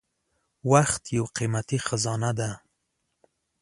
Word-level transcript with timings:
•وخت 0.71 1.03
یو 1.17 1.25
قیمتي 1.37 1.77
خزانه 1.85 2.31
ده. 2.39 2.51